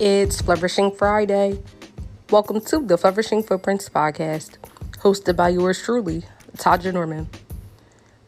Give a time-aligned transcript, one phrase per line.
[0.00, 1.60] It's Flourishing Friday.
[2.30, 4.56] Welcome to the Flourishing Footprints podcast,
[4.98, 6.22] hosted by yours truly,
[6.56, 7.28] Tahja Norman.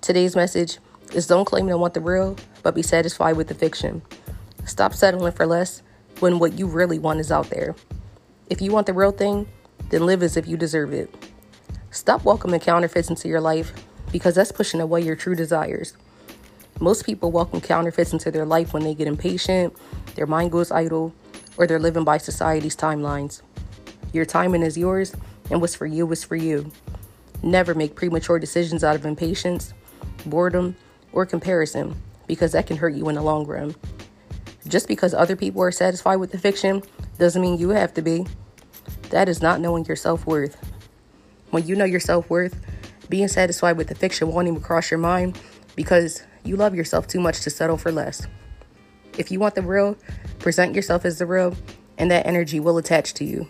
[0.00, 0.79] Today's message
[1.14, 2.34] is don't claim to want the real,
[2.64, 4.02] but be satisfied with the fiction.
[4.64, 5.82] Stop settling for less
[6.18, 7.77] when what you really want is out there.
[8.48, 9.46] If you want the real thing,
[9.91, 11.14] then live as if you deserve it.
[11.93, 13.73] Stop welcoming counterfeits into your life
[14.11, 15.96] because that's pushing away your true desires.
[16.80, 19.76] Most people welcome counterfeits into their life when they get impatient,
[20.16, 21.14] their mind goes idle,
[21.57, 23.43] or they're living by society's timelines.
[24.13, 25.14] Your timing is yours,
[25.50, 26.71] and what's for you is for you.
[27.43, 29.72] Never make premature decisions out of impatience,
[30.27, 30.77] boredom,
[31.13, 31.96] or comparison
[32.27, 33.75] because that can hurt you in the long run.
[34.69, 36.83] Just because other people are satisfied with the fiction
[37.19, 38.27] doesn't mean you have to be.
[39.11, 40.56] That is not knowing your self worth.
[41.50, 42.61] When you know your self worth,
[43.08, 45.41] being satisfied with the fiction won't even cross your mind
[45.75, 48.27] because you love yourself too much to settle for less.
[49.19, 49.97] If you want the real,
[50.41, 51.55] present yourself as the real,
[51.96, 53.48] and that energy will attach to you.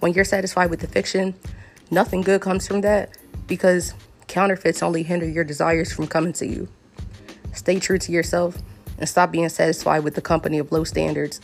[0.00, 1.34] When you're satisfied with the fiction,
[1.90, 3.10] nothing good comes from that
[3.46, 3.92] because
[4.28, 6.68] counterfeits only hinder your desires from coming to you.
[7.52, 8.56] Stay true to yourself
[8.98, 11.40] and stop being satisfied with the company of low standards.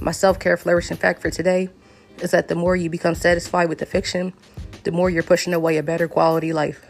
[0.00, 1.68] My self care flourishing fact for today
[2.20, 4.32] is that the more you become satisfied with the fiction,
[4.82, 6.84] the more you're pushing away a better quality life.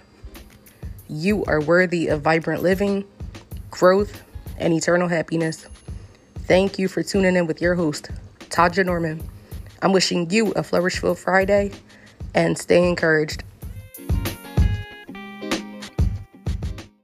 [1.08, 3.04] You are worthy of vibrant living,
[3.70, 4.22] growth,
[4.56, 5.66] and eternal happiness.
[6.44, 8.10] Thank you for tuning in with your host,
[8.50, 9.22] Tahja Norman.
[9.80, 11.70] I'm wishing you a flourishful Friday
[12.34, 13.44] and stay encouraged.